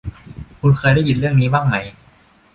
[0.59, 1.75] คุณเคยได้ยินเรื่องนี้บ้างไหม